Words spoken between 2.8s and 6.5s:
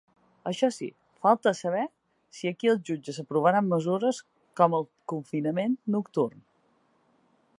jutges aprovaran mesures com el confinament nocturn.